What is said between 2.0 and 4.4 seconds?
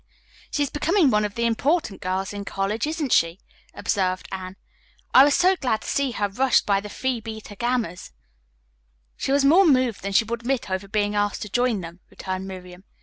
girls in college, isn't she?" observed